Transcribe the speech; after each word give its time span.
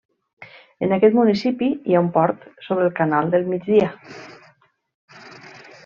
En 0.85 0.95
aquest 0.95 1.17
municipi 1.17 1.67
hi 1.91 1.97
ha 1.97 2.01
un 2.07 2.11
port 2.17 2.47
sobre 2.69 2.87
el 2.87 2.97
Canal 3.01 3.31
del 3.37 3.47
Migdia. 3.53 3.93